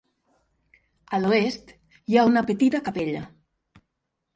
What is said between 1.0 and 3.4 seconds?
A l'oest hi ha una petita capella.